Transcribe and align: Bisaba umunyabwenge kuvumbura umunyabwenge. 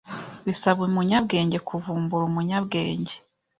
Bisaba 0.45 0.79
umunyabwenge 0.89 1.57
kuvumbura 1.67 2.23
umunyabwenge. 2.27 3.13